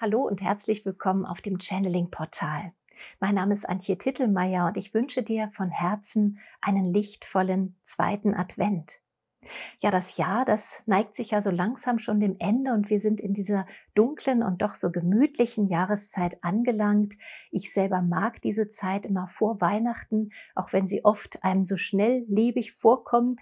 [0.00, 2.72] Hallo und herzlich willkommen auf dem Channeling-Portal.
[3.18, 9.00] Mein Name ist Antje Tittelmeier und ich wünsche dir von Herzen einen lichtvollen zweiten Advent.
[9.80, 13.20] Ja, das Jahr, das neigt sich ja so langsam schon dem Ende und wir sind
[13.20, 13.66] in dieser
[13.96, 17.14] dunklen und doch so gemütlichen Jahreszeit angelangt.
[17.50, 22.72] Ich selber mag diese Zeit immer vor Weihnachten, auch wenn sie oft einem so schnelllebig
[22.72, 23.40] vorkommt.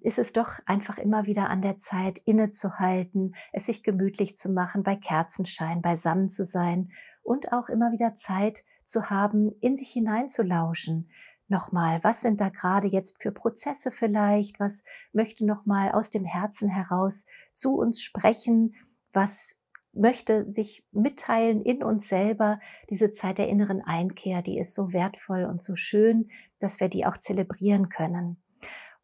[0.00, 4.82] Ist es doch einfach immer wieder an der Zeit, innezuhalten, es sich gemütlich zu machen,
[4.82, 6.90] bei Kerzenschein beisammen zu sein
[7.22, 11.08] und auch immer wieder Zeit zu haben, in sich hineinzulauschen.
[11.48, 14.60] Nochmal, was sind da gerade jetzt für Prozesse vielleicht?
[14.60, 18.74] Was möchte nochmal aus dem Herzen heraus zu uns sprechen?
[19.12, 19.60] Was
[19.92, 22.60] möchte sich mitteilen in uns selber?
[22.90, 27.06] Diese Zeit der inneren Einkehr, die ist so wertvoll und so schön, dass wir die
[27.06, 28.41] auch zelebrieren können.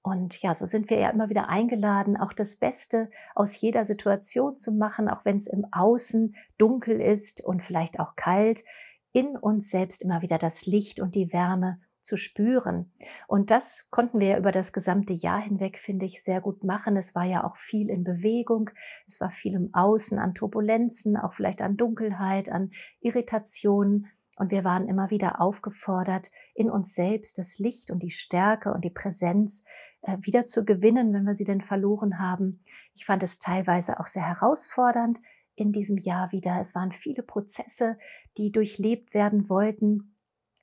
[0.09, 4.57] Und ja, so sind wir ja immer wieder eingeladen, auch das Beste aus jeder Situation
[4.57, 8.65] zu machen, auch wenn es im Außen dunkel ist und vielleicht auch kalt,
[9.13, 12.91] in uns selbst immer wieder das Licht und die Wärme zu spüren.
[13.27, 16.97] Und das konnten wir ja über das gesamte Jahr hinweg, finde ich, sehr gut machen.
[16.97, 18.71] Es war ja auch viel in Bewegung,
[19.07, 24.07] es war viel im Außen an Turbulenzen, auch vielleicht an Dunkelheit, an Irritationen.
[24.39, 28.85] Und wir waren immer wieder aufgefordert, in uns selbst das Licht und die Stärke und
[28.85, 29.65] die Präsenz
[30.03, 32.61] wieder zu gewinnen, wenn wir sie denn verloren haben.
[32.95, 35.21] Ich fand es teilweise auch sehr herausfordernd
[35.55, 36.59] in diesem Jahr wieder.
[36.61, 37.99] Es waren viele Prozesse,
[38.37, 40.15] die durchlebt werden wollten.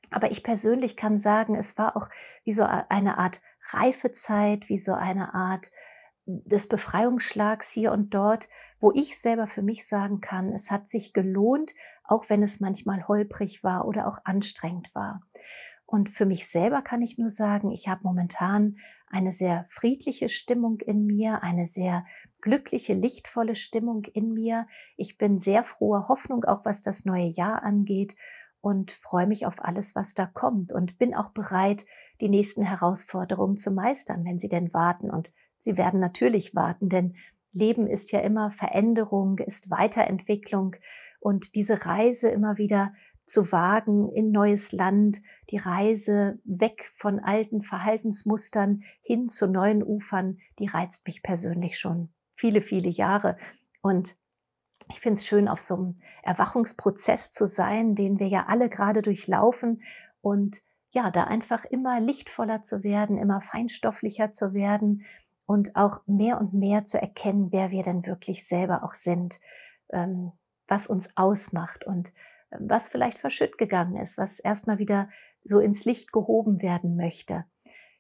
[0.09, 2.09] Aber ich persönlich kann sagen, es war auch
[2.43, 5.71] wie so eine Art Reifezeit, wie so eine Art
[6.25, 8.47] des Befreiungsschlags hier und dort,
[8.79, 13.07] wo ich selber für mich sagen kann, es hat sich gelohnt, auch wenn es manchmal
[13.07, 15.21] holprig war oder auch anstrengend war.
[15.85, 20.79] Und für mich selber kann ich nur sagen, ich habe momentan eine sehr friedliche Stimmung
[20.81, 22.05] in mir, eine sehr
[22.41, 24.67] glückliche, lichtvolle Stimmung in mir.
[24.97, 28.15] Ich bin sehr froher Hoffnung, auch was das neue Jahr angeht
[28.61, 31.85] und freue mich auf alles, was da kommt und bin auch bereit,
[32.19, 35.11] die nächsten Herausforderungen zu meistern, wenn sie denn warten.
[35.11, 37.15] Und sie werden natürlich warten, denn
[37.51, 40.75] Leben ist ja immer Veränderung, ist Weiterentwicklung
[41.19, 42.91] und diese Reise immer wieder
[43.25, 50.37] zu wagen in neues Land, die Reise weg von alten Verhaltensmustern hin zu neuen Ufern,
[50.59, 53.37] die reizt mich persönlich schon viele, viele Jahre.
[53.81, 54.15] Und
[54.89, 55.93] ich finde es schön, auf so einem
[56.23, 59.81] Erwachungsprozess zu sein, den wir ja alle gerade durchlaufen
[60.21, 65.03] und ja, da einfach immer lichtvoller zu werden, immer feinstofflicher zu werden
[65.45, 69.39] und auch mehr und mehr zu erkennen, wer wir denn wirklich selber auch sind,
[69.89, 70.31] ähm,
[70.67, 72.13] was uns ausmacht und
[72.51, 75.09] was vielleicht verschütt gegangen ist, was erstmal wieder
[75.43, 77.45] so ins Licht gehoben werden möchte.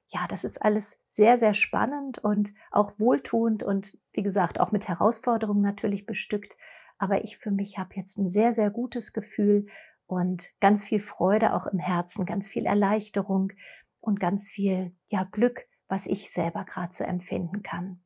[0.07, 4.87] Ja, das ist alles sehr, sehr spannend und auch wohltuend und wie gesagt auch mit
[4.87, 6.55] Herausforderungen natürlich bestückt.
[6.97, 9.65] Aber ich für mich habe jetzt ein sehr, sehr gutes Gefühl
[10.05, 13.51] und ganz viel Freude auch im Herzen, ganz viel Erleichterung
[13.99, 18.03] und ganz viel ja Glück, was ich selber gerade so empfinden kann.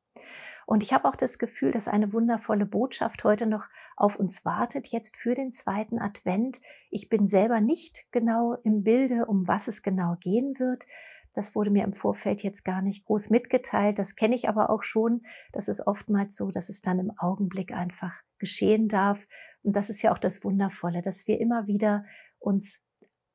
[0.70, 4.90] Und ich habe auch das Gefühl, dass eine wundervolle Botschaft heute noch auf uns wartet,
[4.90, 6.62] jetzt für den zweiten Advent.
[6.92, 10.86] Ich bin selber nicht genau im Bilde, um was es genau gehen wird.
[11.34, 13.98] Das wurde mir im Vorfeld jetzt gar nicht groß mitgeteilt.
[13.98, 15.24] Das kenne ich aber auch schon.
[15.54, 19.28] Das ist oftmals so, dass es dann im Augenblick einfach geschehen darf.
[19.64, 22.06] Und das ist ja auch das Wundervolle, dass wir immer wieder
[22.38, 22.86] uns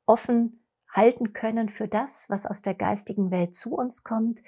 [0.06, 4.40] offen halten können für das, was aus der geistigen Welt zu uns kommt.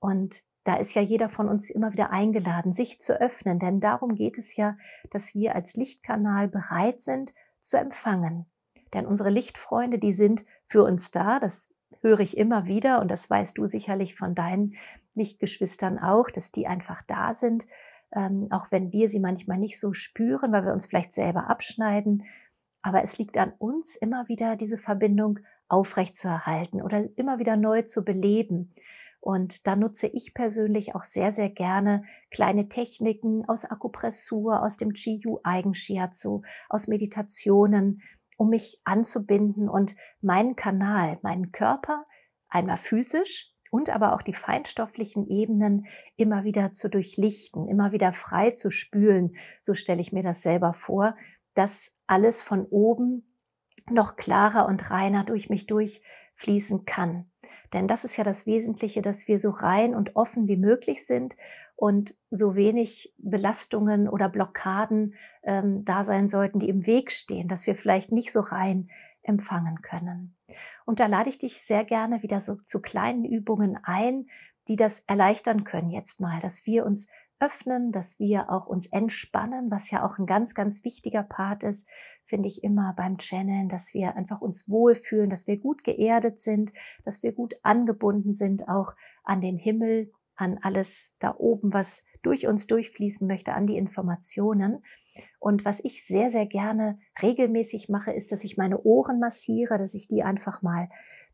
[0.00, 4.14] Und da ist ja jeder von uns immer wieder eingeladen, sich zu öffnen, denn darum
[4.14, 4.76] geht es ja,
[5.10, 8.46] dass wir als Lichtkanal bereit sind zu empfangen.
[8.94, 13.28] Denn unsere Lichtfreunde, die sind für uns da, das höre ich immer wieder und das
[13.28, 14.74] weißt du sicherlich von deinen
[15.14, 17.66] Lichtgeschwistern auch, dass die einfach da sind,
[18.14, 22.24] ähm, auch wenn wir sie manchmal nicht so spüren, weil wir uns vielleicht selber abschneiden.
[22.82, 28.04] Aber es liegt an uns, immer wieder diese Verbindung aufrechtzuerhalten oder immer wieder neu zu
[28.04, 28.74] beleben.
[29.22, 32.02] Und da nutze ich persönlich auch sehr, sehr gerne
[32.32, 38.02] kleine Techniken aus Akupressur, aus dem Chiyu Eigenshiatsu, aus Meditationen,
[38.36, 42.04] um mich anzubinden und meinen Kanal, meinen Körper
[42.48, 45.86] einmal physisch und aber auch die feinstofflichen Ebenen
[46.16, 49.36] immer wieder zu durchlichten, immer wieder frei zu spülen.
[49.60, 51.14] So stelle ich mir das selber vor,
[51.54, 53.38] dass alles von oben
[53.88, 55.68] noch klarer und reiner durch mich
[56.42, 57.26] durchfließen kann.
[57.72, 61.36] Denn das ist ja das Wesentliche, dass wir so rein und offen wie möglich sind
[61.74, 67.66] und so wenig Belastungen oder Blockaden ähm, da sein sollten, die im Weg stehen, dass
[67.66, 68.88] wir vielleicht nicht so rein
[69.22, 70.36] empfangen können.
[70.84, 74.26] Und da lade ich dich sehr gerne wieder so zu kleinen Übungen ein,
[74.68, 77.08] die das erleichtern können jetzt mal, dass wir uns
[77.42, 81.88] öffnen, dass wir auch uns entspannen, was ja auch ein ganz, ganz wichtiger Part ist,
[82.24, 86.72] finde ich immer beim Channeln, dass wir einfach uns wohlfühlen, dass wir gut geerdet sind,
[87.04, 88.94] dass wir gut angebunden sind auch
[89.24, 94.84] an den Himmel, an alles da oben, was durch uns durchfließen möchte, an die Informationen.
[95.40, 99.94] Und was ich sehr, sehr gerne regelmäßig mache, ist, dass ich meine Ohren massiere, dass
[99.94, 100.88] ich die einfach mal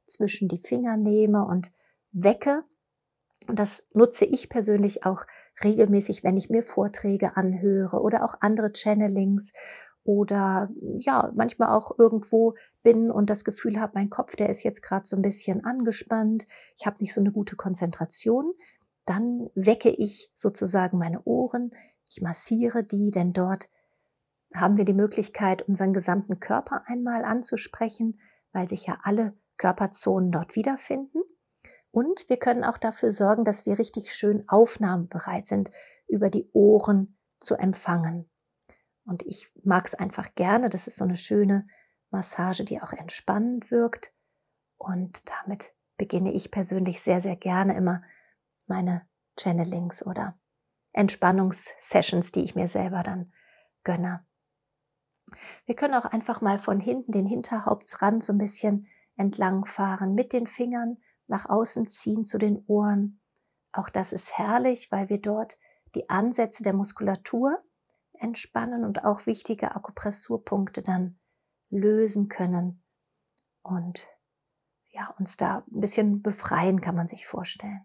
[0.07, 1.71] zwischen die Finger nehme und
[2.13, 2.65] wecke.
[3.47, 5.25] Und das nutze ich persönlich auch
[5.65, 9.53] regelmäßig, wenn ich mir Vorträge anhöre oder auch andere Channelings
[10.05, 14.83] oder ja, manchmal auch irgendwo bin und das Gefühl habe, mein Kopf, der ist jetzt
[14.83, 16.47] gerade so ein bisschen angespannt,
[16.77, 18.55] ich habe nicht so eine gute Konzentration,
[19.05, 21.71] dann wecke ich sozusagen meine Ohren,
[22.11, 23.69] ich massiere die, denn dort
[24.55, 28.19] haben wir die Möglichkeit, unseren gesamten Körper einmal anzusprechen,
[28.53, 31.21] weil sich ja alle Körperzonen dort wiederfinden.
[31.99, 35.73] Und wir können auch dafür sorgen, dass wir richtig schön aufnahmebereit sind,
[36.07, 38.31] über die Ohren zu empfangen.
[39.05, 40.71] Und ich mag es einfach gerne.
[40.71, 41.67] Das ist so eine schöne
[42.11, 44.15] Massage, die auch entspannend wirkt.
[44.77, 48.05] Und damit beginne ich persönlich sehr, sehr gerne immer
[48.69, 49.03] meine
[49.37, 50.39] Channelings oder
[50.93, 53.33] Entspannungssessions, die ich mir selber dann
[53.83, 54.25] gönne.
[55.67, 58.87] Wir können auch einfach mal von hinten den Hinterhauptsrand so ein bisschen
[59.17, 60.99] entlangfahren, mit den Fingern
[61.29, 63.21] nach außen ziehen zu den Ohren.
[63.73, 65.59] Auch das ist herrlich, weil wir dort
[65.95, 67.63] die Ansätze der Muskulatur
[68.15, 71.19] entspannen und auch wichtige Akupressurpunkte dann
[71.71, 72.83] lösen können
[73.63, 74.09] und
[74.91, 77.85] ja, uns da ein bisschen befreien, kann man sich vorstellen.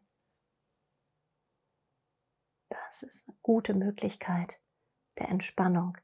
[2.69, 4.61] Das ist eine gute Möglichkeit
[5.19, 5.97] der Entspannung.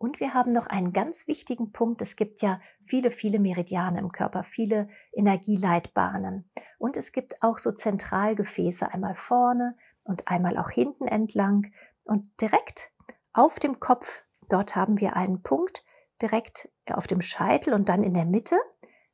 [0.00, 2.00] Und wir haben noch einen ganz wichtigen Punkt.
[2.00, 6.50] Es gibt ja viele, viele Meridiane im Körper, viele Energieleitbahnen.
[6.78, 11.70] Und es gibt auch so Zentralgefäße, einmal vorne und einmal auch hinten entlang.
[12.04, 12.92] Und direkt
[13.34, 15.84] auf dem Kopf, dort haben wir einen Punkt,
[16.22, 18.58] direkt auf dem Scheitel und dann in der Mitte.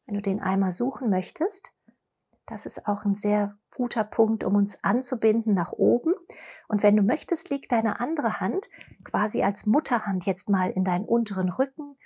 [0.06, 1.74] Wenn du den einmal suchen möchtest,
[2.46, 6.14] das ist auch ein sehr guter Punkt, um uns anzubinden nach oben.
[6.68, 8.68] Und wenn du möchtest, leg deine andere Hand
[9.04, 11.96] quasi als Mutterhand jetzt mal in deinen unteren Rücken.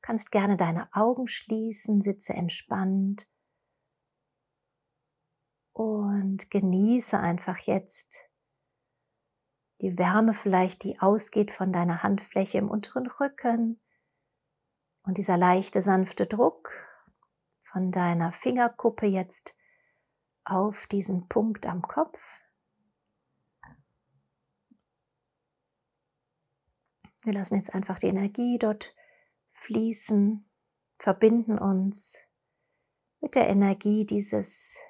[0.00, 3.28] Kannst gerne deine Augen schließen, sitze entspannt
[5.72, 8.28] und genieße einfach jetzt
[9.80, 13.80] die Wärme vielleicht, die ausgeht von deiner Handfläche im unteren Rücken
[15.02, 16.70] und dieser leichte, sanfte Druck
[17.64, 19.56] von deiner Fingerkuppe jetzt
[20.44, 22.41] auf diesen Punkt am Kopf.
[27.24, 28.96] Wir lassen jetzt einfach die Energie dort
[29.52, 30.44] fließen,
[30.98, 32.28] verbinden uns
[33.20, 34.80] mit der Energie dieses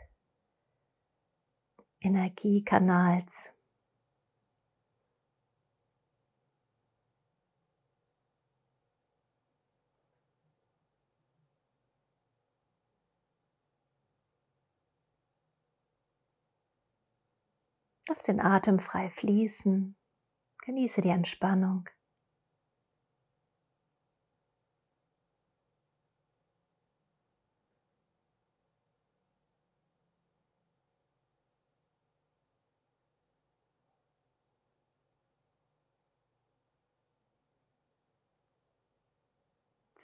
[2.00, 3.54] Energiekanals.
[18.08, 19.96] Lass den Atem frei fließen.
[20.64, 21.88] Genieße die Entspannung.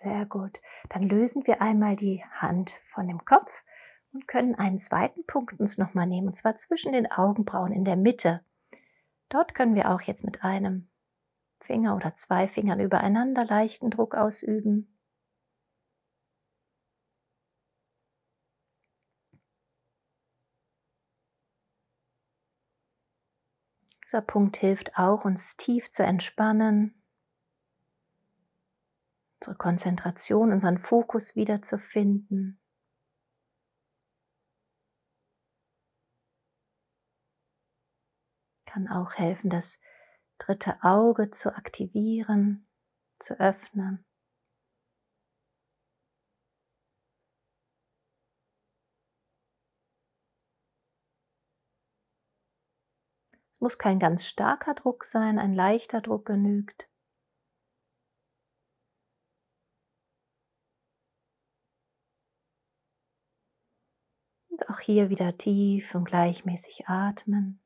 [0.00, 0.60] Sehr gut.
[0.90, 3.64] Dann lösen wir einmal die Hand von dem Kopf
[4.12, 7.96] und können einen zweiten Punkt uns nochmal nehmen, und zwar zwischen den Augenbrauen in der
[7.96, 8.44] Mitte.
[9.28, 10.88] Dort können wir auch jetzt mit einem
[11.60, 14.96] Finger oder zwei Fingern übereinander leichten Druck ausüben.
[24.04, 26.97] Dieser Punkt hilft auch, uns tief zu entspannen,
[29.40, 32.60] unsere Konzentration, unseren Fokus wiederzufinden.
[38.68, 39.80] kann auch helfen, das
[40.36, 42.68] dritte Auge zu aktivieren,
[43.18, 44.04] zu öffnen.
[53.32, 56.88] Es muss kein ganz starker Druck sein, ein leichter Druck genügt.
[64.68, 67.60] Auch hier wieder tief und gleichmäßig atmen.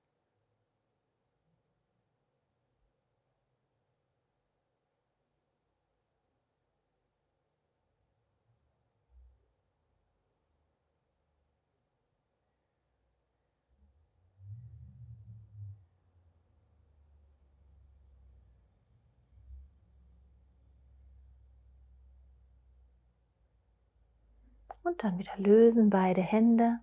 [25.02, 26.80] Dann wieder lösen beide Hände.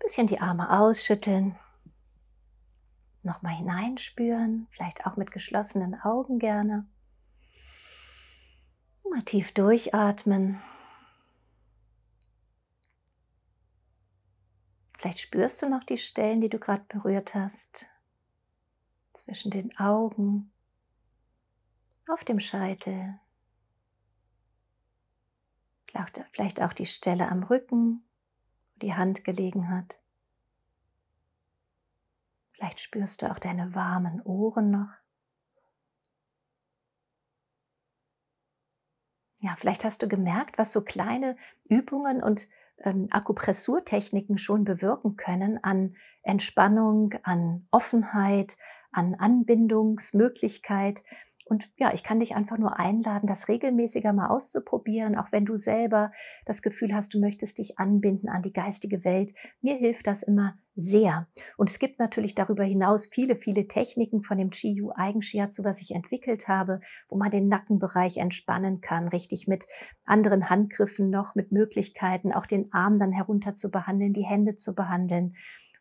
[0.00, 1.56] Bisschen die Arme ausschütteln.
[3.24, 6.86] Nochmal hineinspüren, vielleicht auch mit geschlossenen Augen gerne.
[9.10, 10.60] Mal tief durchatmen.
[14.98, 17.86] Vielleicht spürst du noch die Stellen, die du gerade berührt hast.
[19.12, 20.50] Zwischen den Augen,
[22.08, 23.18] auf dem Scheitel.
[26.30, 28.04] Vielleicht auch die Stelle am Rücken,
[28.74, 30.00] wo die Hand gelegen hat.
[32.52, 34.90] Vielleicht spürst du auch deine warmen Ohren noch.
[39.38, 41.36] Ja, vielleicht hast du gemerkt, was so kleine
[41.68, 42.48] Übungen und
[42.78, 48.56] ähm, Akupressurtechniken schon bewirken können an Entspannung, an Offenheit,
[48.90, 51.02] an Anbindungsmöglichkeit
[51.44, 55.56] und ja, ich kann dich einfach nur einladen, das regelmäßiger mal auszuprobieren, auch wenn du
[55.56, 56.10] selber
[56.46, 59.32] das Gefühl hast, du möchtest dich anbinden an die geistige Welt.
[59.60, 61.28] Mir hilft das immer sehr.
[61.56, 65.92] Und es gibt natürlich darüber hinaus viele, viele Techniken von dem Chiyu Eigenshiatsu, was ich
[65.92, 69.66] entwickelt habe, wo man den Nackenbereich entspannen kann, richtig mit
[70.04, 74.74] anderen Handgriffen noch, mit Möglichkeiten, auch den Arm dann herunter zu behandeln, die Hände zu
[74.74, 75.34] behandeln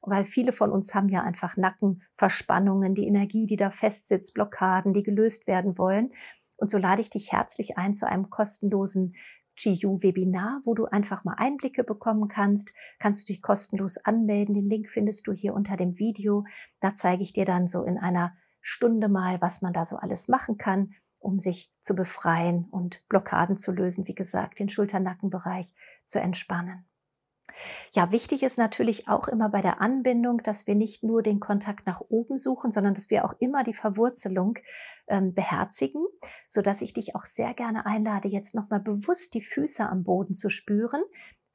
[0.06, 5.04] weil viele von uns haben ja einfach Nackenverspannungen, die Energie, die da festsitzt, Blockaden, die
[5.04, 6.12] gelöst werden wollen.
[6.58, 9.16] Und so lade ich dich herzlich ein zu einem kostenlosen
[9.62, 12.74] GU-Webinar, wo du einfach mal Einblicke bekommen kannst.
[13.00, 14.56] Kannst du dich kostenlos anmelden.
[14.56, 16.46] Den Link findest du hier unter dem Video.
[16.80, 20.28] Da zeige ich dir dann so in einer Stunde mal, was man da so alles
[20.28, 24.08] machen kann, um sich zu befreien und Blockaden zu lösen.
[24.08, 26.86] Wie gesagt, den Schulternackenbereich zu entspannen.
[27.92, 31.86] Ja, wichtig ist natürlich auch immer bei der Anbindung, dass wir nicht nur den Kontakt
[31.86, 34.58] nach oben suchen, sondern dass wir auch immer die Verwurzelung
[35.08, 36.04] ähm, beherzigen,
[36.48, 40.34] so dass ich dich auch sehr gerne einlade, jetzt nochmal bewusst die Füße am Boden
[40.34, 41.02] zu spüren.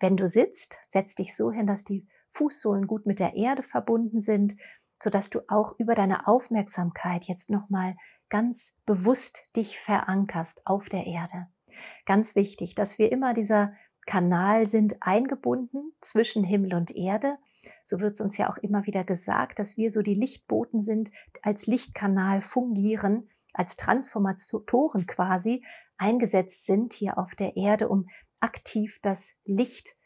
[0.00, 4.20] Wenn du sitzt, setz dich so hin, dass die Fußsohlen gut mit der Erde verbunden
[4.20, 4.54] sind,
[5.02, 7.96] so dass du auch über deine Aufmerksamkeit jetzt nochmal
[8.28, 11.46] ganz bewusst dich verankerst auf der Erde.
[12.06, 13.72] Ganz wichtig, dass wir immer dieser
[14.08, 17.36] Kanal sind eingebunden zwischen Himmel und Erde.
[17.84, 21.12] So wird es uns ja auch immer wieder gesagt, dass wir so die Lichtboten sind,
[21.42, 25.62] als Lichtkanal fungieren, als Transformatoren quasi
[25.98, 28.08] eingesetzt sind hier auf der Erde, um
[28.40, 29.98] aktiv das Licht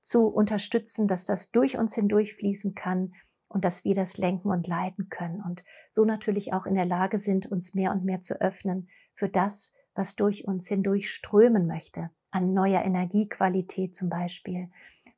[0.00, 3.14] zu unterstützen, dass das durch uns hindurch fließen kann
[3.46, 7.18] und dass wir das lenken und leiten können und so natürlich auch in der Lage
[7.18, 12.10] sind, uns mehr und mehr zu öffnen für das, was durch uns hindurch strömen möchte
[12.30, 14.70] an neuer Energiequalität zum Beispiel.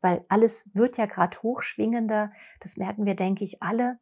[0.02, 2.30] Weil alles wird ja gerade hochschwingender.
[2.60, 3.98] Das merken wir, denke ich, alle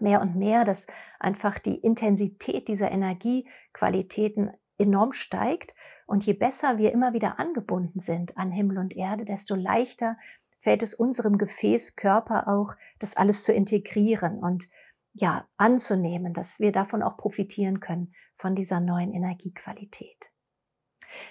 [0.00, 0.86] mehr und mehr, dass
[1.18, 5.74] einfach die Intensität dieser Energiequalitäten enorm steigt.
[6.06, 10.16] Und je besser wir immer wieder angebunden sind an Himmel und Erde, desto leichter
[10.58, 14.68] fällt es unserem Gefäß, Körper auch, das alles zu integrieren und
[15.12, 20.32] ja, anzunehmen, dass wir davon auch profitieren können, von dieser neuen Energiequalität.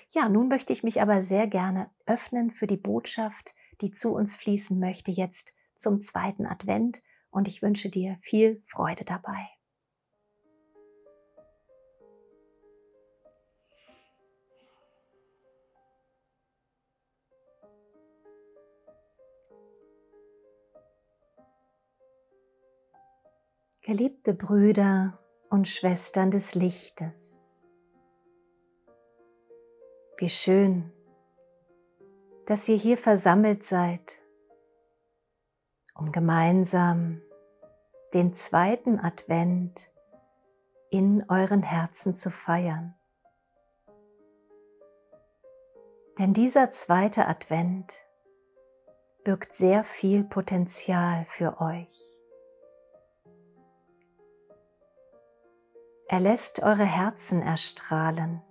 [0.10, 4.36] Ja, nun möchte ich mich aber sehr gerne öffnen für die Botschaft, die zu uns
[4.36, 9.59] fließen möchte jetzt zum zweiten Advent und ich wünsche dir viel Freude dabei.
[23.90, 25.18] Geliebte Brüder
[25.50, 27.66] und Schwestern des Lichtes,
[30.20, 30.94] wie schön,
[32.46, 34.20] dass ihr hier versammelt seid,
[35.96, 37.20] um gemeinsam
[38.14, 39.92] den zweiten Advent
[40.92, 42.94] in euren Herzen zu feiern.
[46.20, 48.06] Denn dieser zweite Advent
[49.24, 52.19] birgt sehr viel Potenzial für euch.
[56.12, 58.42] Er lässt eure Herzen erstrahlen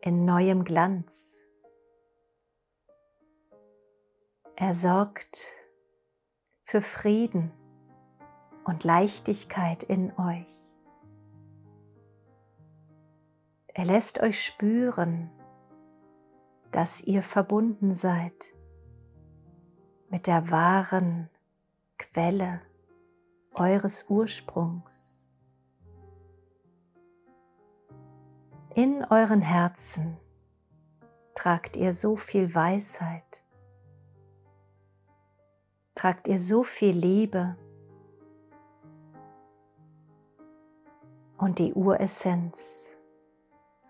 [0.00, 1.44] in neuem Glanz.
[4.56, 5.54] Er sorgt
[6.64, 7.52] für Frieden
[8.64, 10.74] und Leichtigkeit in euch.
[13.68, 15.30] Er lässt euch spüren,
[16.72, 18.54] dass ihr verbunden seid
[20.08, 21.30] mit der wahren
[21.96, 22.60] Quelle
[23.54, 25.27] eures Ursprungs.
[28.78, 30.18] In euren Herzen.
[31.34, 33.44] Tragt ihr so viel Weisheit,
[35.96, 37.56] tragt ihr so viel Liebe.
[41.38, 42.96] Und die Uressenz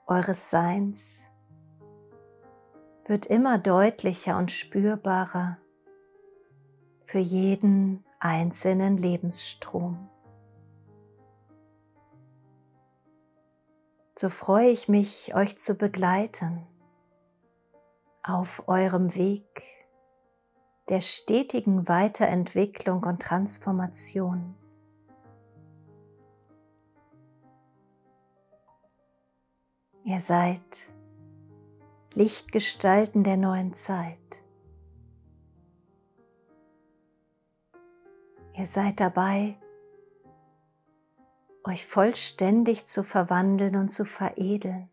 [0.06, 1.26] eures Seins
[3.04, 5.58] wird immer deutlicher und spürbarer
[7.04, 10.08] für jeden einzelnen Lebensstrom.
[14.20, 16.66] So freue ich mich, euch zu begleiten
[18.24, 19.62] auf eurem Weg
[20.88, 24.56] der stetigen Weiterentwicklung und Transformation.
[30.02, 30.90] Ihr seid
[32.14, 34.42] Lichtgestalten der neuen Zeit.
[38.56, 39.56] Ihr seid dabei,
[41.68, 44.90] euch vollständig zu verwandeln und zu veredeln.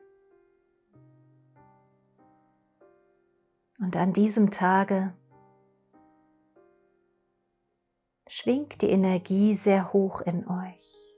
[3.80, 5.14] Und an diesem Tage
[8.28, 11.16] schwingt die Energie sehr hoch in euch.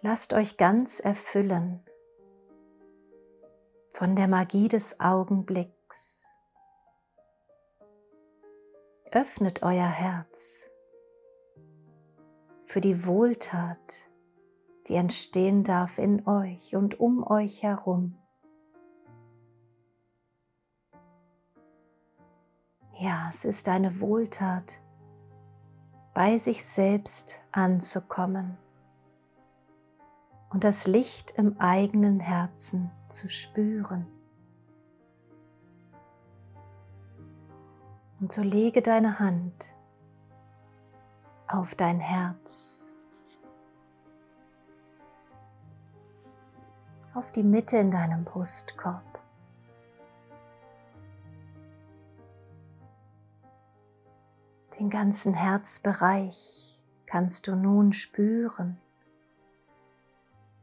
[0.00, 1.84] Lasst euch ganz erfüllen
[3.90, 6.26] von der Magie des Augenblicks.
[9.12, 10.71] Öffnet euer Herz
[12.72, 14.08] für die Wohltat,
[14.88, 18.16] die entstehen darf in euch und um euch herum.
[22.98, 24.80] Ja, es ist eine Wohltat,
[26.14, 28.56] bei sich selbst anzukommen
[30.48, 34.06] und das Licht im eigenen Herzen zu spüren.
[38.18, 39.76] Und so lege deine Hand
[41.52, 42.94] auf dein Herz,
[47.12, 49.20] auf die Mitte in deinem Brustkorb.
[54.78, 58.80] Den ganzen Herzbereich kannst du nun spüren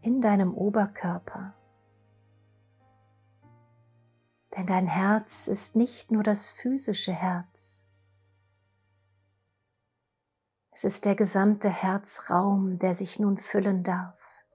[0.01, 1.53] in deinem Oberkörper.
[4.57, 7.88] Denn dein Herz ist nicht nur das physische Herz.
[10.81, 14.45] Es ist der gesamte Herzraum, der sich nun füllen darf.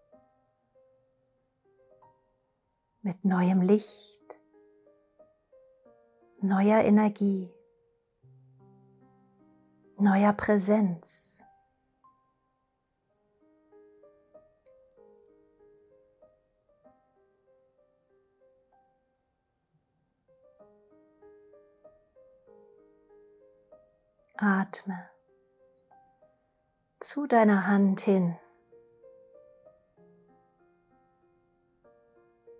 [3.02, 4.40] Mit neuem Licht,
[6.40, 7.52] neuer Energie,
[9.98, 11.42] neuer Präsenz.
[24.38, 25.13] Atme
[27.04, 28.36] zu deiner Hand hin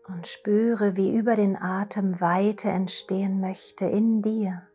[0.06, 4.68] und spüre, wie über den Atem Weite entstehen möchte in dir.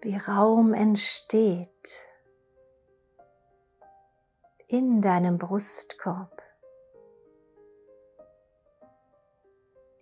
[0.00, 2.08] Wie Raum entsteht
[4.68, 6.42] in deinem Brustkorb.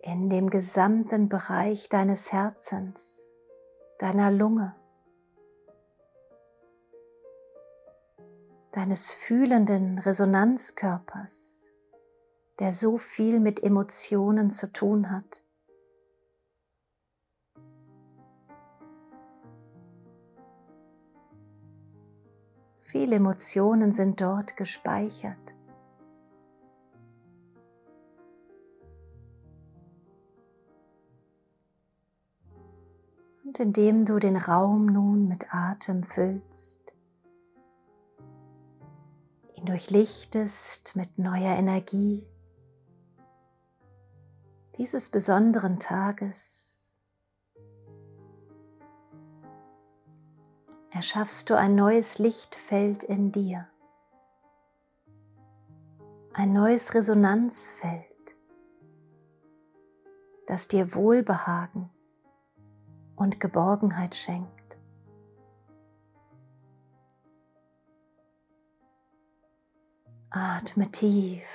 [0.07, 3.33] in dem gesamten Bereich deines Herzens,
[3.97, 4.75] deiner Lunge,
[8.75, 11.67] deines fühlenden Resonanzkörpers,
[12.59, 15.43] der so viel mit Emotionen zu tun hat.
[22.79, 25.53] Viele Emotionen sind dort gespeichert.
[33.45, 36.84] Und indem du den Raum nun mit Atem füllst,
[39.65, 42.27] ihn durchlichtest mit neuer Energie
[44.77, 46.95] dieses besonderen Tages,
[50.91, 53.67] erschaffst du ein neues Lichtfeld in dir,
[56.33, 58.35] ein neues Resonanzfeld,
[60.47, 61.89] das dir Wohlbehagen
[63.15, 64.64] und Geborgenheit schenkt.
[70.37, 71.47] Atme tief.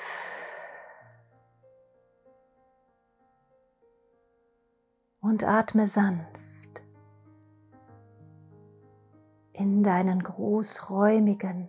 [5.21, 6.83] Und atme sanft
[9.53, 11.69] in deinen großräumigen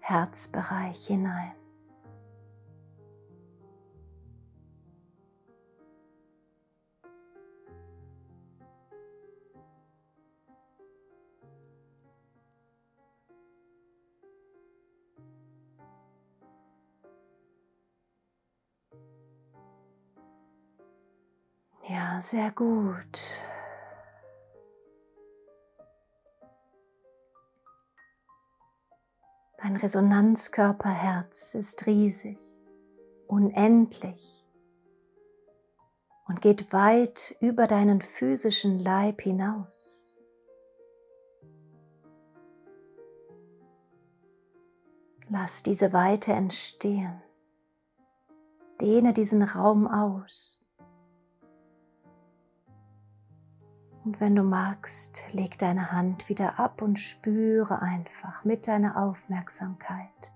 [0.00, 1.55] Herzbereich hinein.
[21.88, 23.20] Ja, sehr gut.
[29.58, 32.38] Dein Resonanzkörperherz ist riesig,
[33.28, 34.44] unendlich
[36.26, 40.20] und geht weit über deinen physischen Leib hinaus.
[45.28, 47.22] Lass diese Weite entstehen.
[48.80, 50.65] Dehne diesen Raum aus.
[54.06, 60.32] Und wenn du magst, leg deine Hand wieder ab und spüre einfach mit deiner Aufmerksamkeit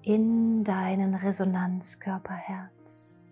[0.00, 3.22] in deinen Resonanzkörperherz.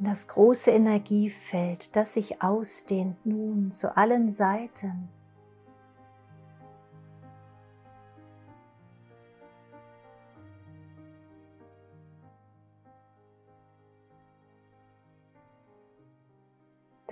[0.00, 5.08] Das große Energiefeld, das sich ausdehnt nun zu allen Seiten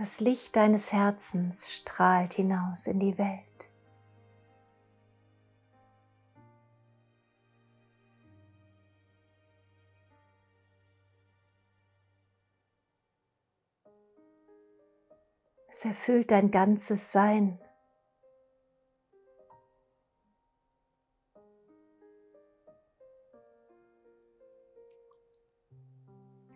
[0.00, 3.70] Das Licht deines Herzens strahlt hinaus in die Welt.
[15.68, 17.58] Es erfüllt dein ganzes Sein.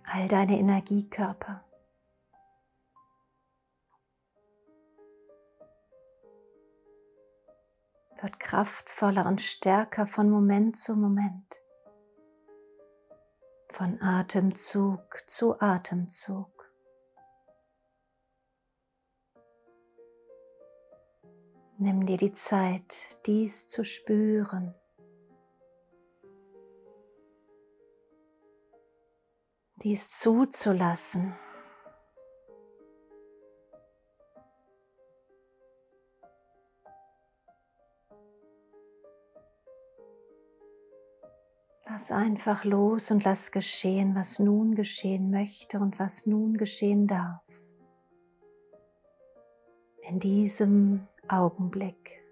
[0.05, 1.64] All deine Energiekörper.
[8.21, 11.63] Wird kraftvoller und stärker von Moment zu Moment,
[13.71, 16.55] von Atemzug zu Atemzug.
[21.77, 24.75] Nimm dir die Zeit, dies zu spüren.
[29.83, 31.37] Dies zuzulassen.
[41.95, 47.41] Lass einfach los und lass geschehen, was nun geschehen möchte und was nun geschehen darf.
[50.03, 52.24] In diesem Augenblick.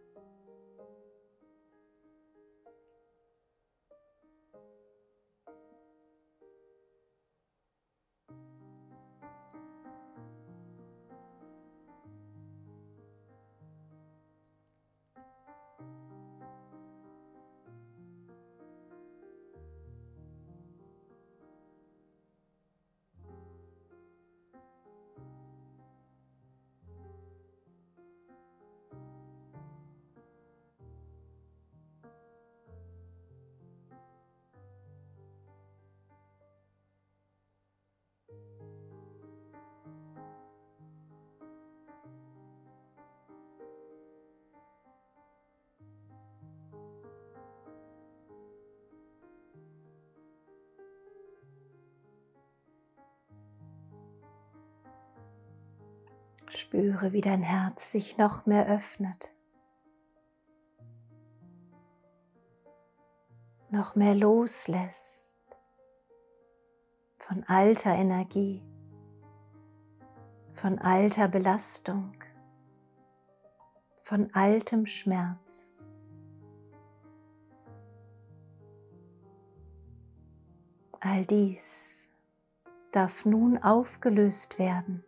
[56.63, 59.35] Spüre, wie dein Herz sich noch mehr öffnet,
[63.69, 65.41] noch mehr loslässt
[67.19, 68.63] von alter Energie,
[70.53, 72.15] von alter Belastung,
[74.05, 75.91] von altem Schmerz.
[81.01, 82.13] All dies
[82.93, 85.05] darf nun aufgelöst werden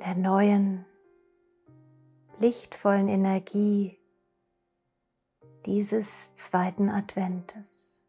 [0.00, 0.86] der neuen,
[2.38, 3.98] lichtvollen Energie
[5.66, 8.06] dieses zweiten Adventes.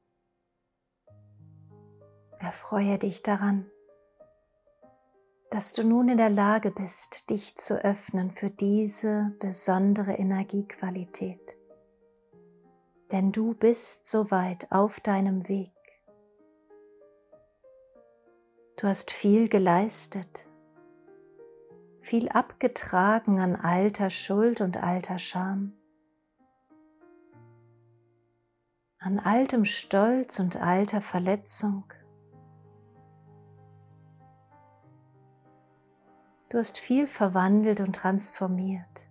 [2.39, 3.69] Erfreue dich daran,
[5.51, 11.57] dass du nun in der Lage bist, dich zu öffnen für diese besondere Energiequalität.
[13.11, 15.71] Denn du bist soweit auf deinem Weg.
[18.77, 20.47] Du hast viel geleistet
[22.01, 25.73] viel abgetragen an alter Schuld und alter Scham,
[28.97, 31.85] an altem Stolz und alter Verletzung.
[36.49, 39.09] Du hast viel verwandelt und transformiert,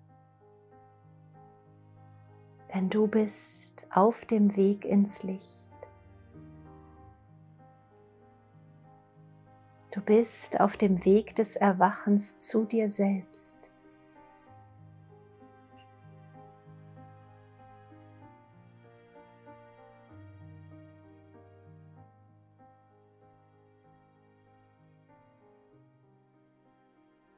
[2.74, 5.69] denn du bist auf dem Weg ins Licht.
[9.92, 13.70] Du bist auf dem Weg des Erwachens zu dir selbst.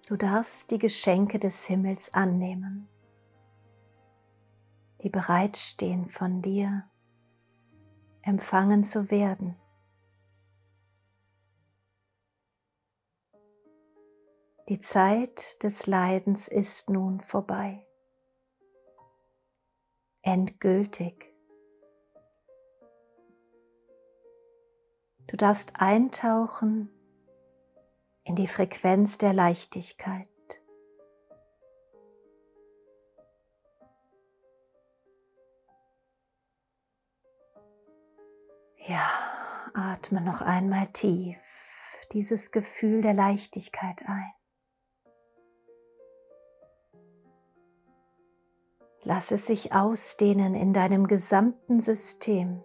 [0.09, 2.87] Du darfst die Geschenke des Himmels annehmen,
[5.01, 6.85] die bereitstehen von dir,
[8.21, 9.57] empfangen zu werden.
[14.69, 17.85] Die Zeit des Leidens ist nun vorbei.
[20.23, 21.35] Endgültig.
[25.27, 26.91] Du darfst eintauchen
[28.23, 30.29] in die Frequenz der Leichtigkeit.
[38.87, 39.09] Ja,
[39.75, 44.33] atme noch einmal tief dieses Gefühl der Leichtigkeit ein.
[49.05, 52.63] Lass es sich ausdehnen in deinem gesamten System.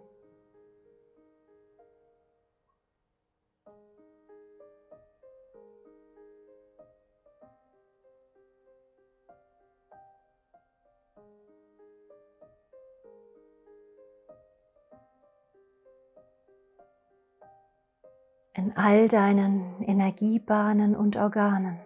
[18.58, 21.78] in all deinen Energiebahnen und Organen.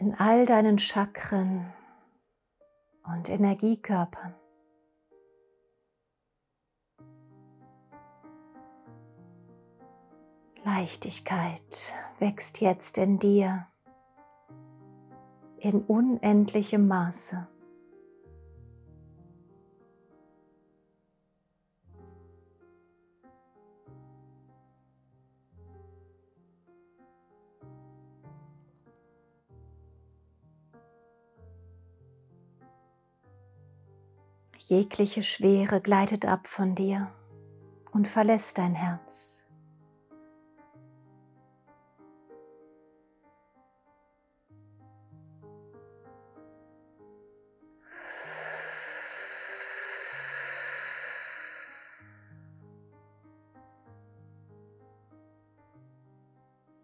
[0.00, 1.70] In all deinen Chakren
[3.04, 4.34] und Energiekörpern.
[10.64, 13.66] Leichtigkeit wächst jetzt in dir
[15.58, 17.46] in unendlichem Maße.
[34.70, 37.10] Jegliche Schwere gleitet ab von dir
[37.90, 39.48] und verlässt dein Herz.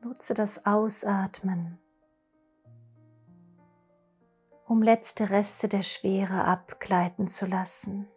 [0.02, 1.78] Nutze das Ausatmen
[4.66, 8.08] um letzte Reste der Schwere abgleiten zu lassen.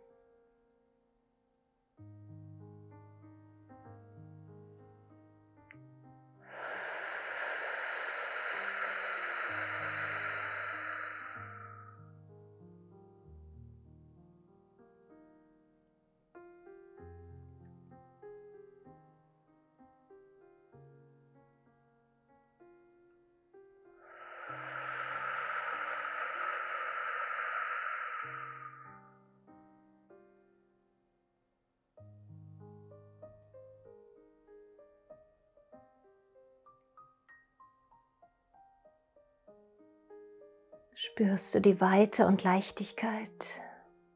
[41.02, 43.62] Spürst du die Weite und Leichtigkeit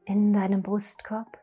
[0.04, 1.38] in deinem Brustkorb.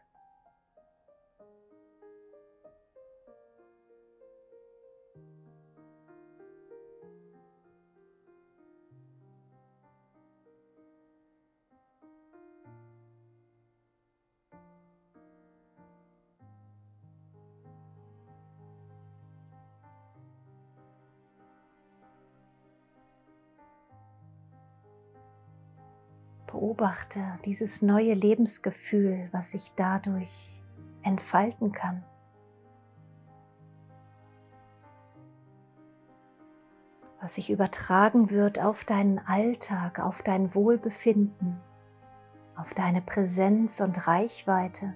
[26.82, 30.64] Beobachte dieses neue Lebensgefühl, was sich dadurch
[31.04, 32.04] entfalten kann.
[37.22, 41.60] Was sich übertragen wird auf deinen Alltag, auf dein Wohlbefinden,
[42.56, 44.96] auf deine Präsenz und Reichweite.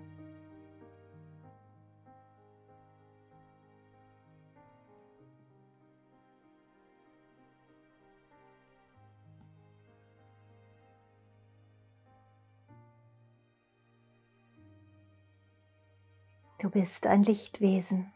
[16.66, 18.12] Du bist ein Lichtwesen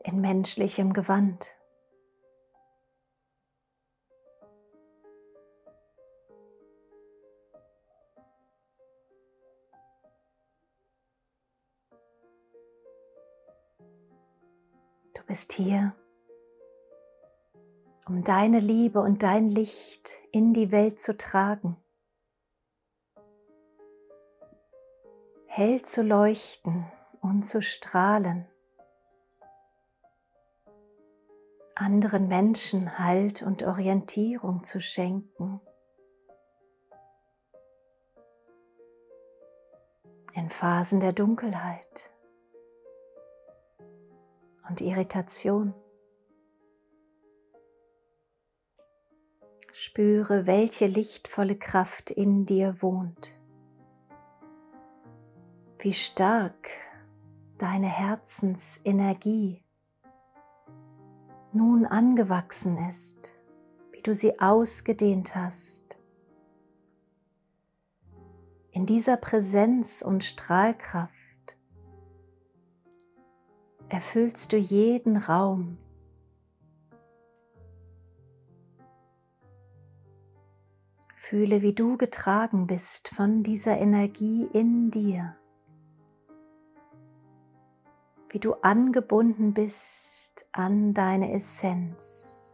[0.00, 1.56] in menschlichem Gewand.
[15.14, 15.94] Du bist hier,
[18.04, 21.76] um deine Liebe und dein Licht in die Welt zu tragen.
[25.58, 26.86] Hell zu leuchten
[27.20, 28.46] und zu strahlen,
[31.74, 35.60] anderen Menschen Halt und Orientierung zu schenken,
[40.32, 42.12] in Phasen der Dunkelheit,
[44.68, 45.74] und Irritation.
[49.72, 53.40] Spüre, welche lichtvolle Kraft in dir wohnt.
[55.80, 56.70] Wie stark
[57.56, 59.62] deine Herzensenergie
[61.52, 63.38] nun angewachsen ist,
[63.92, 66.00] wie du sie ausgedehnt hast.
[68.72, 71.56] In dieser Präsenz und Strahlkraft
[73.88, 75.78] erfüllst du jeden Raum.
[81.14, 85.37] Fühle, wie du getragen bist von dieser Energie in dir,
[88.30, 92.48] wie du angebunden bist an deine Essenz.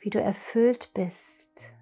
[0.00, 1.74] wie du erfüllt bist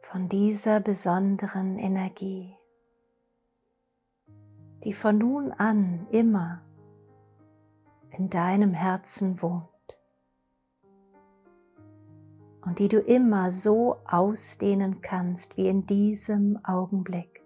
[0.00, 2.56] von dieser besonderen Energie,
[4.84, 6.62] die von nun an immer
[8.18, 9.68] in deinem Herzen wohnt
[12.62, 17.44] und die du immer so ausdehnen kannst wie in diesem Augenblick.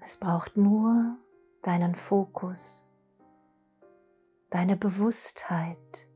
[0.00, 1.16] Es braucht nur
[1.62, 2.88] deinen Fokus,
[4.50, 6.08] deine Bewusstheit,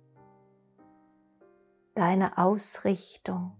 [1.94, 3.56] deine Ausrichtung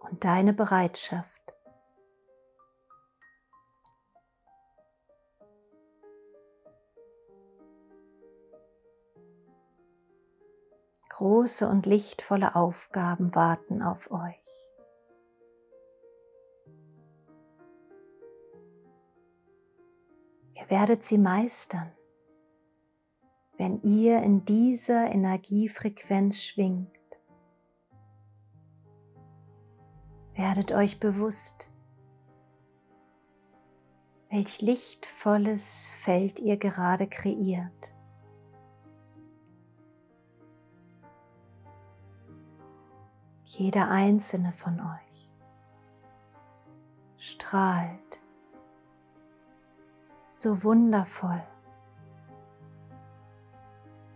[0.00, 1.41] und deine Bereitschaft.
[11.16, 14.72] Große und lichtvolle Aufgaben warten auf euch.
[20.54, 21.92] Ihr werdet sie meistern,
[23.58, 26.88] wenn ihr in dieser Energiefrequenz schwingt.
[30.32, 31.74] Werdet euch bewusst,
[34.30, 37.94] welch lichtvolles Feld ihr gerade kreiert.
[43.58, 45.30] Jeder einzelne von euch
[47.18, 48.22] strahlt
[50.30, 51.42] so wundervoll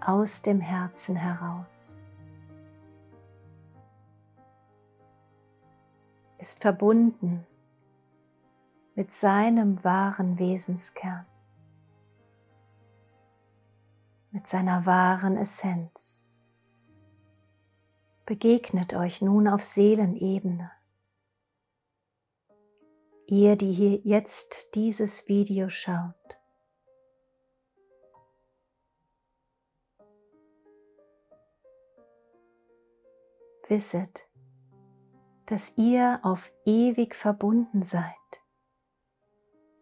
[0.00, 2.10] aus dem Herzen heraus.
[6.38, 7.46] Ist verbunden
[8.94, 11.26] mit seinem wahren Wesenskern,
[14.30, 16.25] mit seiner wahren Essenz.
[18.26, 20.70] Begegnet euch nun auf Seelenebene
[23.26, 26.14] ihr, die hier jetzt dieses Video schaut.
[33.68, 34.28] Wisset,
[35.46, 38.14] dass ihr auf ewig verbunden seid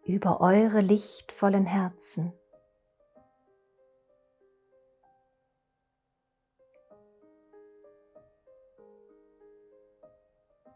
[0.03, 2.33] über eure lichtvollen Herzen.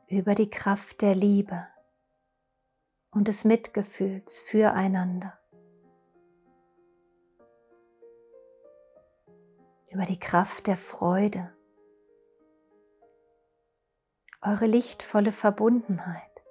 [0.10, 1.67] Über die Kraft der Liebe
[3.12, 5.39] und des Mitgefühls füreinander.
[9.91, 11.54] Über die Kraft der Freude,
[14.41, 16.43] eure lichtvolle Verbundenheit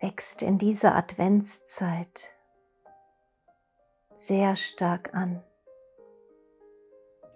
[0.00, 2.34] wächst in dieser Adventszeit
[4.16, 5.42] sehr stark an.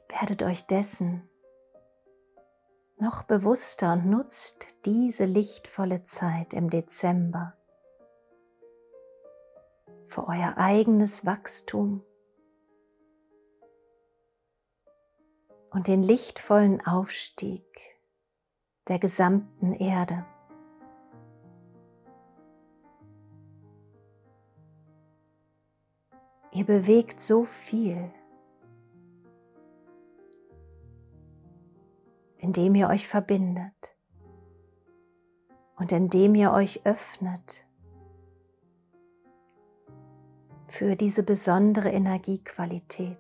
[0.09, 1.31] Werdet euch dessen
[3.05, 7.53] noch bewusster und nutzt diese lichtvolle Zeit im Dezember
[10.07, 12.03] für euer eigenes Wachstum
[15.71, 17.65] und den lichtvollen Aufstieg
[18.89, 20.25] der gesamten Erde.
[26.53, 28.11] Ihr bewegt so viel
[32.45, 33.97] indem ihr euch verbindet
[35.77, 37.67] und indem ihr euch öffnet
[40.67, 43.17] für diese besondere Energiequalität,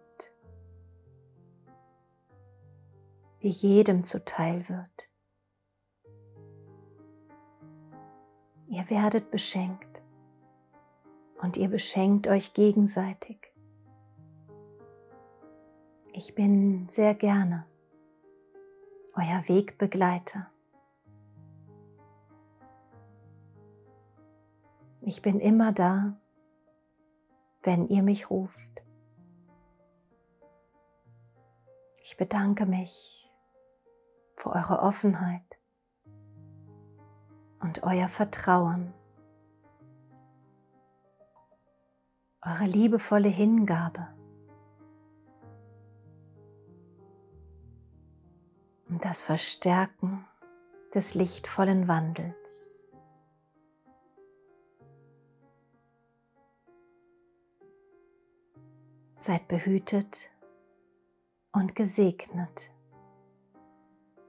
[3.41, 5.09] die jedem zuteil wird.
[8.67, 10.03] Ihr werdet beschenkt
[11.41, 13.55] und ihr beschenkt euch gegenseitig.
[16.13, 17.65] Ich bin sehr gerne
[19.17, 20.51] euer Wegbegleiter.
[25.03, 26.17] Ich bin immer da,
[27.63, 28.83] wenn ihr mich ruft.
[32.03, 33.33] Ich bedanke mich
[34.37, 35.59] für eure Offenheit
[37.61, 38.93] und euer Vertrauen,
[42.43, 44.09] eure liebevolle Hingabe
[48.89, 50.27] und das Verstärken
[50.95, 52.87] des lichtvollen Wandels.
[59.15, 60.31] Seid behütet
[61.53, 62.71] und gesegnet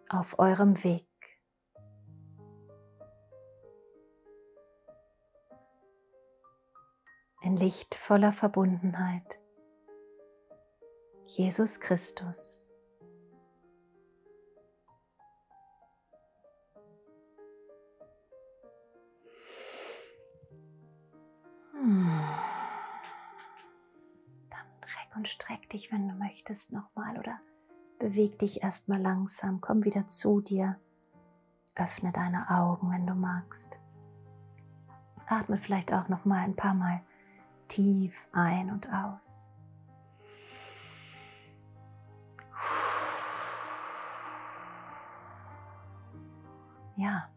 [0.09, 1.05] auf eurem Weg.
[7.41, 9.39] In lichtvoller Verbundenheit.
[11.27, 12.64] Jesus Christus.
[21.75, 22.55] Hmm
[25.15, 27.39] und streck dich, wenn du möchtest, nochmal oder
[27.99, 30.79] beweg dich erstmal langsam, komm wieder zu dir,
[31.75, 33.79] öffne deine Augen, wenn du magst.
[35.27, 37.01] Atme vielleicht auch noch mal ein paar Mal
[37.67, 39.51] tief ein und aus.
[46.97, 47.27] Ja,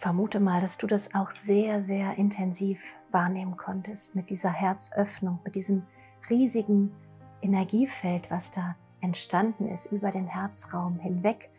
[0.00, 5.54] vermute mal, dass du das auch sehr, sehr intensiv wahrnehmen konntest mit dieser Herzöffnung, mit
[5.54, 5.82] diesem
[6.30, 6.90] riesigen
[7.42, 11.50] Energiefeld, was da entstanden ist über den Herzraum hinweg,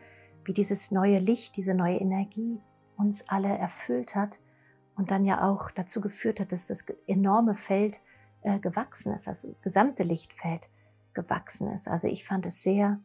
[0.44, 2.60] wie dieses neue Licht, diese neue Energie
[2.96, 4.40] uns alle erfüllt hat
[4.96, 8.02] und dann ja auch dazu geführt hat, dass das enorme Feld
[8.42, 10.68] äh, gewachsen ist, also das gesamte Lichtfeld
[11.14, 11.86] gewachsen ist.
[11.86, 12.98] Also ich fand es sehr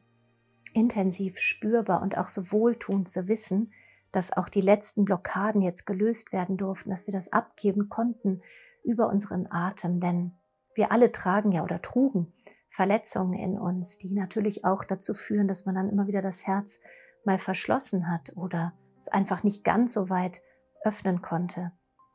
[0.74, 3.72] intensiv spürbar und auch so wohltuend zu wissen,
[4.12, 8.42] dass auch die letzten Blockaden jetzt gelöst werden durften, dass wir das abgeben konnten
[8.84, 10.34] über unseren Atem, denn
[10.76, 12.34] wir alle tragen ja oder trugen
[12.70, 16.80] Verletzungen in uns, die natürlich auch dazu führen, dass man dann immer wieder das Herz
[17.26, 20.42] mal verschlossen hat oder es einfach nicht ganz so weit
[20.84, 21.72] öffnen konnte,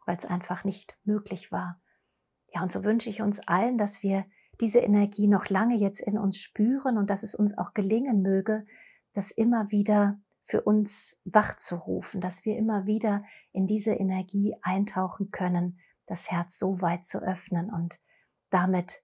[0.06, 1.80] weil es einfach nicht möglich war.
[2.54, 4.24] Ja, und so wünsche ich uns allen, dass wir
[4.60, 8.64] diese Energie noch lange jetzt in uns spüren und dass es uns auch gelingen möge,
[9.12, 14.56] das immer wieder für uns wach zu rufen, dass wir immer wieder in diese Energie
[14.62, 18.00] eintauchen können, das Herz so weit zu öffnen und
[18.50, 19.02] damit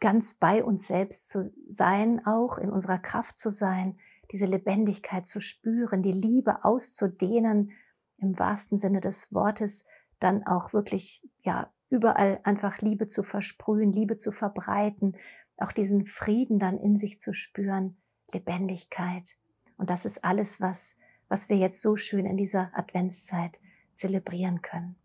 [0.00, 3.98] ganz bei uns selbst zu sein, auch in unserer Kraft zu sein,
[4.32, 7.72] diese Lebendigkeit zu spüren, die Liebe auszudehnen,
[8.18, 9.86] im wahrsten Sinne des Wortes,
[10.18, 15.16] dann auch wirklich, ja, überall einfach Liebe zu versprühen, Liebe zu verbreiten,
[15.56, 17.96] auch diesen Frieden dann in sich zu spüren,
[18.32, 19.36] Lebendigkeit.
[19.76, 20.96] Und das ist alles, was,
[21.28, 23.60] was wir jetzt so schön in dieser Adventszeit
[23.92, 24.96] zelebrieren können.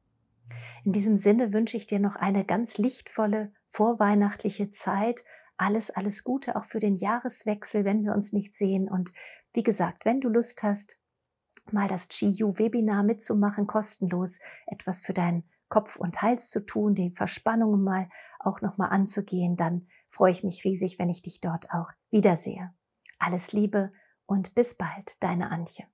[0.83, 5.23] In diesem Sinne wünsche ich dir noch eine ganz lichtvolle vorweihnachtliche Zeit.
[5.57, 8.89] Alles, alles Gute auch für den Jahreswechsel, wenn wir uns nicht sehen.
[8.89, 9.11] Und
[9.53, 10.99] wie gesagt, wenn du Lust hast,
[11.71, 17.83] mal das GU-Webinar mitzumachen, kostenlos, etwas für deinen Kopf und Hals zu tun, die Verspannungen
[17.83, 18.09] mal
[18.39, 22.73] auch nochmal anzugehen, dann freue ich mich riesig, wenn ich dich dort auch wiedersehe.
[23.19, 23.93] Alles Liebe
[24.25, 25.85] und bis bald, deine Antje.